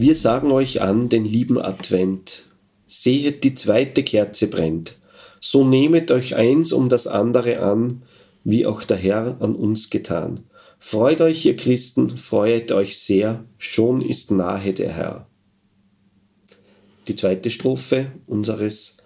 [0.00, 2.44] Wir sagen euch an den lieben Advent.
[2.88, 4.96] Sehet, die zweite Kerze brennt.
[5.42, 8.04] So nehmet euch eins um das andere an,
[8.42, 10.44] wie auch der Herr an uns getan.
[10.78, 15.26] Freut euch, ihr Christen, freut euch sehr, schon ist nahe der Herr.
[17.06, 18.96] Die zweite Strophe unseres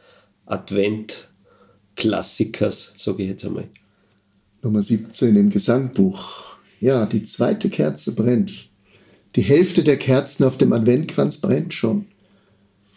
[0.46, 3.68] Advent-Klassikers, sage ich jetzt einmal.
[4.62, 6.54] Nummer 17 im Gesangbuch.
[6.78, 8.70] Ja, die zweite Kerze brennt.
[9.36, 12.06] Die Hälfte der Kerzen auf dem Adventkranz brennt schon.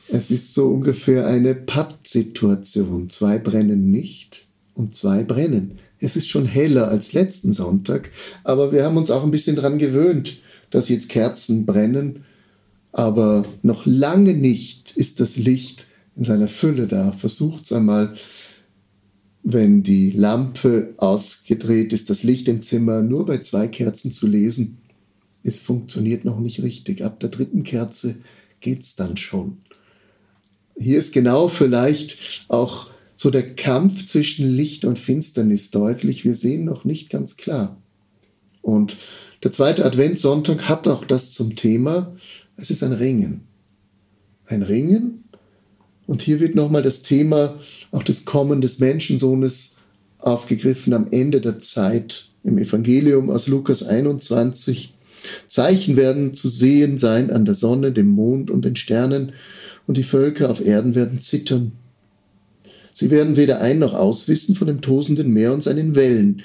[0.08, 3.10] Es ist so ungefähr eine Pattsituation.
[3.10, 5.80] Zwei brennen nicht und zwei brennen.
[6.00, 8.12] Es ist schon heller als letzten Sonntag,
[8.44, 10.38] aber wir haben uns auch ein bisschen daran gewöhnt,
[10.70, 12.24] dass jetzt Kerzen brennen,
[12.92, 17.12] aber noch lange nicht ist das Licht in seiner Fülle da.
[17.14, 18.16] Versucht es einmal,
[19.42, 24.78] wenn die Lampe ausgedreht ist, das Licht im Zimmer nur bei zwei Kerzen zu lesen
[25.44, 27.04] es funktioniert noch nicht richtig.
[27.04, 28.16] Ab der dritten Kerze
[28.60, 29.58] geht es dann schon.
[30.78, 36.24] Hier ist genau vielleicht auch so der Kampf zwischen Licht und Finsternis deutlich.
[36.24, 37.82] Wir sehen noch nicht ganz klar.
[38.62, 38.98] Und
[39.44, 42.16] der zweite Adventssonntag hat auch das zum Thema.
[42.58, 43.42] Es ist ein Ringen.
[44.46, 45.24] Ein Ringen.
[46.06, 47.60] Und hier wird nochmal das Thema
[47.92, 49.78] auch des Kommen des Menschensohnes
[50.20, 54.94] aufgegriffen am Ende der Zeit im Evangelium aus Lukas 21.
[55.48, 59.34] Zeichen werden zu sehen sein an der Sonne, dem Mond und den Sternen,
[59.88, 61.72] und die Völker auf Erden werden zittern.
[62.94, 66.42] Sie werden weder ein noch auswissen von dem tosenden Meer und seinen Wellen.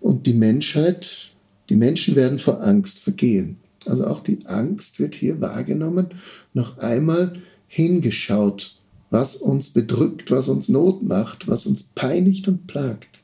[0.00, 1.30] Und die Menschheit,
[1.68, 3.58] die Menschen werden vor Angst vergehen.
[3.86, 6.06] Also auch die Angst wird hier wahrgenommen,
[6.54, 7.34] noch einmal
[7.68, 8.76] hingeschaut,
[9.10, 13.20] was uns bedrückt, was uns Not macht, was uns peinigt und plagt.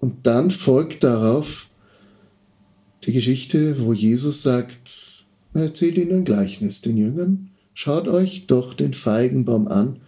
[0.00, 1.66] Und dann folgt darauf
[3.06, 8.74] die Geschichte, wo Jesus sagt, er erzählt ihnen ein Gleichnis den Jüngern, schaut euch doch
[8.74, 10.00] den Feigenbaum an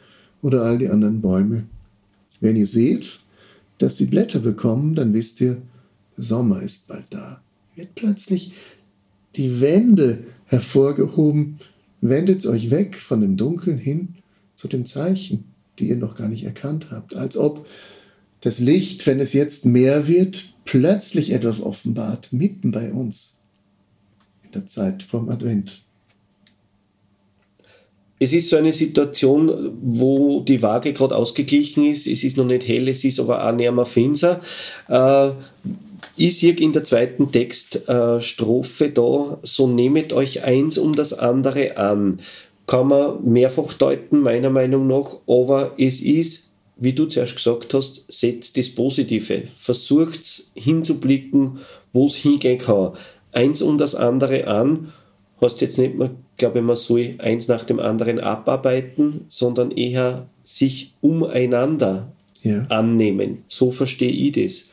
[0.43, 1.65] oder all die anderen Bäume.
[2.41, 3.21] Wenn ihr seht,
[3.79, 5.61] dass sie Blätter bekommen, dann wisst ihr,
[6.17, 7.43] Sommer ist bald da.
[7.75, 8.53] Wird plötzlich
[9.37, 11.59] die Wände hervorgehoben,
[12.01, 14.15] wendet euch weg von dem Dunkeln hin
[14.55, 15.45] zu den Zeichen,
[15.79, 17.67] die ihr noch gar nicht erkannt habt, als ob
[18.41, 23.41] das Licht, wenn es jetzt mehr wird, plötzlich etwas offenbart, mitten bei uns,
[24.45, 25.83] in der Zeit vom Advent.
[28.19, 32.07] Es ist so eine Situation, wo die Waage gerade ausgeglichen ist.
[32.07, 34.41] Es ist noch nicht hell, es ist aber auch näher finster.
[34.89, 35.33] Äh,
[36.17, 42.21] ich sehe in der zweiten Textstrophe da, so nehmet euch eins um das andere an.
[42.67, 48.05] Kann man mehrfach deuten, meiner Meinung nach, aber es ist wie du zuerst gesagt hast,
[48.09, 49.45] setzt das Positive.
[49.59, 51.61] Versucht hinzublicken,
[51.93, 52.93] wo es hingehen kann.
[53.33, 54.93] Eins um das andere an,
[55.41, 60.29] heißt jetzt nicht mehr, glaube ich, man soll eins nach dem anderen abarbeiten, sondern eher
[60.45, 62.67] sich umeinander ja.
[62.69, 63.45] annehmen.
[63.49, 64.71] So verstehe ich das.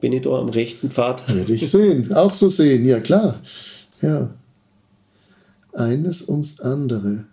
[0.00, 1.28] Bin ich da am rechten Pfad?
[1.32, 3.40] Würde ich sehen, auch so sehen, ja klar.
[4.00, 4.30] Ja.
[5.72, 7.24] Eines ums andere.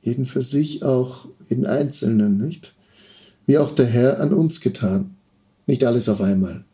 [0.00, 2.74] Jeden für sich auch, jeden Einzelnen, nicht?
[3.46, 5.16] Wie auch der Herr an uns getan.
[5.66, 6.64] Nicht alles auf einmal,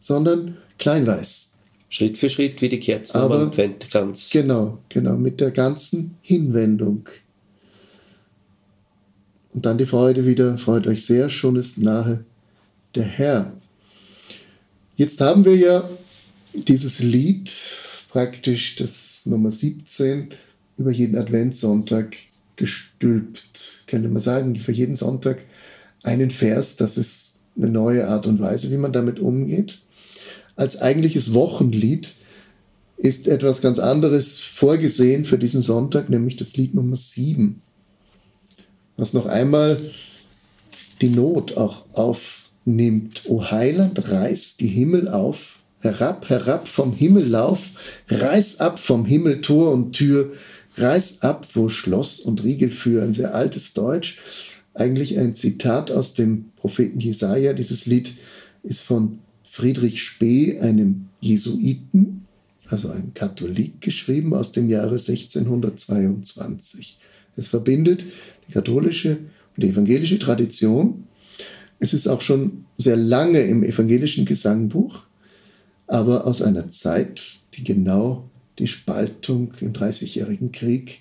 [0.00, 1.58] sondern kleinweiß.
[1.90, 4.30] Schritt für Schritt wie die Kerzen Aber, am Adventkranz.
[4.30, 7.08] Genau, genau, mit der ganzen Hinwendung.
[9.54, 12.24] Und dann die Freude wieder, freut euch sehr, schon ist nahe
[12.94, 13.52] der Herr.
[14.96, 15.88] Jetzt haben wir ja
[16.52, 17.50] dieses Lied,
[18.10, 20.30] praktisch das Nummer 17,
[20.76, 22.16] über jeden Adventssonntag
[22.56, 25.42] gestülpt, könnte man sagen, für jeden Sonntag
[26.02, 29.82] einen Vers, das ist eine neue Art und Weise, wie man damit umgeht.
[30.56, 32.14] Als eigentliches Wochenlied
[32.96, 37.62] ist etwas ganz anderes vorgesehen für diesen Sonntag, nämlich das Lied Nummer 7,
[38.96, 39.80] was noch einmal
[41.00, 43.22] die Not auch aufnimmt.
[43.26, 47.70] O Heiland, reiß die Himmel auf, herab, herab vom Himmellauf,
[48.08, 50.32] reiß ab vom Himmel Tor und Tür,
[50.78, 53.12] Reiß ab, wo Schloss und Riegel führen.
[53.12, 54.18] Sehr altes Deutsch.
[54.78, 57.52] Eigentlich ein Zitat aus dem Propheten Jesaja.
[57.52, 58.14] Dieses Lied
[58.62, 59.18] ist von
[59.50, 62.26] Friedrich Spee, einem Jesuiten,
[62.68, 66.96] also ein Katholik, geschrieben aus dem Jahre 1622.
[67.34, 68.04] Es verbindet
[68.46, 69.18] die katholische
[69.56, 71.08] und die evangelische Tradition.
[71.80, 75.06] Es ist auch schon sehr lange im evangelischen Gesangbuch,
[75.88, 81.00] aber aus einer Zeit, die genau die Spaltung im Dreißigjährigen Krieg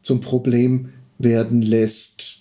[0.00, 0.88] zum Problem
[1.18, 2.39] werden lässt.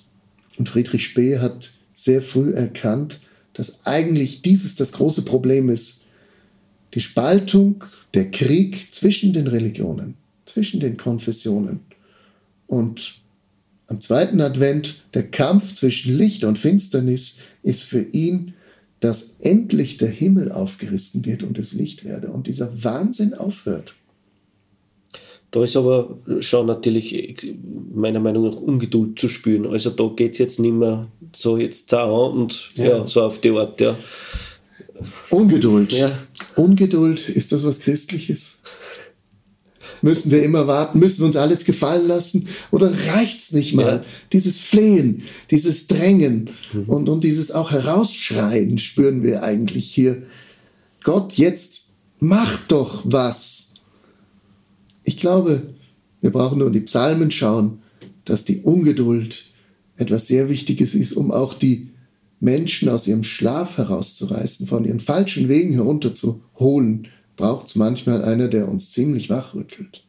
[0.59, 3.21] Und Friedrich Spee hat sehr früh erkannt,
[3.53, 6.05] dass eigentlich dieses das große Problem ist.
[6.93, 7.83] Die Spaltung,
[8.13, 10.15] der Krieg zwischen den Religionen,
[10.45, 11.79] zwischen den Konfessionen.
[12.67, 13.15] Und
[13.87, 18.53] am zweiten Advent, der Kampf zwischen Licht und Finsternis, ist für ihn,
[18.99, 23.95] dass endlich der Himmel aufgerissen wird und es Licht werde und dieser Wahnsinn aufhört.
[25.51, 27.55] Da ist aber schon natürlich
[27.93, 29.65] meiner Meinung nach Ungeduld zu spüren.
[29.65, 32.85] Also da geht es jetzt nicht mehr so jetzt zau und ja.
[32.85, 33.07] ja.
[33.07, 33.97] so auf die Art, ja.
[35.29, 35.93] Ungeduld.
[35.93, 36.11] Ja.
[36.55, 38.59] Ungeduld, ist das was Christliches?
[40.01, 40.99] Müssen wir immer warten?
[40.99, 42.47] Müssen wir uns alles gefallen lassen?
[42.71, 43.97] Oder reicht es nicht mal?
[43.97, 44.05] Ja.
[44.31, 46.83] Dieses Flehen, dieses Drängen mhm.
[46.83, 50.23] und, und dieses auch Herausschreien spüren wir eigentlich hier.
[51.03, 53.68] Gott, jetzt mach doch was.
[55.09, 55.73] Ich glaube,
[56.21, 57.81] wir brauchen nur in die Psalmen schauen,
[58.25, 59.45] dass die Ungeduld
[59.95, 61.89] etwas sehr Wichtiges ist, um auch die
[62.39, 67.07] Menschen aus ihrem Schlaf herauszureißen, von ihren falschen Wegen herunterzuholen,
[67.37, 70.05] braucht es manchmal einer, der uns ziemlich wachrüttelt.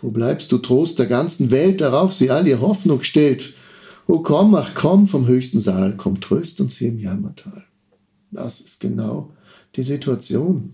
[0.00, 3.54] Wo bleibst du Trost der ganzen Welt, darauf sie all ihre Hoffnung stellt?
[4.06, 7.64] O komm, ach komm vom höchsten Saal, komm, tröst uns hier im Jammertal.
[8.30, 9.32] Das ist genau
[9.76, 10.72] die Situation.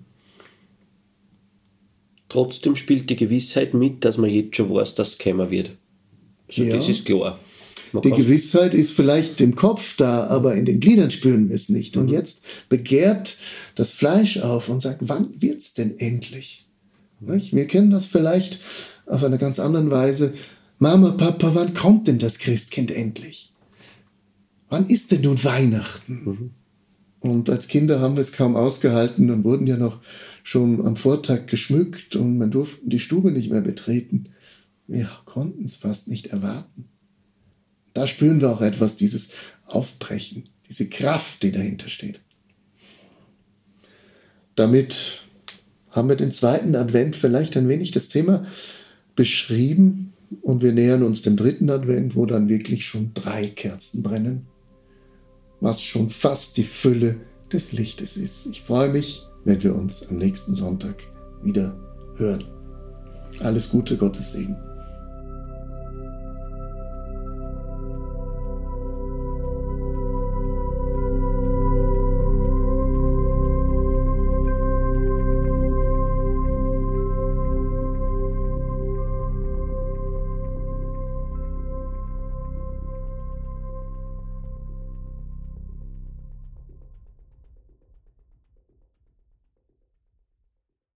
[2.29, 5.71] Trotzdem spielt die Gewissheit mit, dass man jetzt schon weiß, dass es kommen wird.
[6.49, 6.77] Also ja.
[6.77, 7.39] das ist klar.
[7.93, 11.69] Man die Gewissheit ist vielleicht im Kopf da, aber in den Gliedern spüren wir es
[11.69, 11.97] nicht.
[11.97, 12.13] Und mhm.
[12.13, 13.37] jetzt begehrt
[13.75, 16.67] das Fleisch auf und sagt, wann wird es denn endlich?
[17.21, 17.55] Nicht?
[17.55, 18.61] Wir kennen das vielleicht
[19.07, 20.35] auf einer ganz anderen Weise.
[20.79, 23.53] Mama, Papa, wann kommt denn das Christkind endlich?
[24.69, 26.13] Wann ist denn nun Weihnachten?
[26.25, 26.51] Mhm.
[27.27, 30.01] Und als Kinder haben wir es kaum ausgehalten und wurden ja noch
[30.45, 34.29] schon am Vortag geschmückt und man durfte die Stube nicht mehr betreten.
[34.87, 36.85] Wir konnten es fast nicht erwarten.
[37.95, 39.33] Da spüren wir auch etwas, dieses
[39.67, 42.21] Aufbrechen, diese Kraft, die dahinter steht.
[44.55, 45.23] Damit
[45.91, 48.47] haben wir den zweiten Advent vielleicht ein wenig das Thema
[49.17, 50.13] beschrieben
[50.43, 54.47] und wir nähern uns dem dritten Advent, wo dann wirklich schon drei Kerzen brennen
[55.61, 57.21] was schon fast die Fülle
[57.53, 58.47] des Lichtes ist.
[58.47, 61.03] Ich freue mich, wenn wir uns am nächsten Sonntag
[61.43, 61.77] wieder
[62.17, 62.45] hören.
[63.41, 64.57] Alles Gute, Gottes Segen.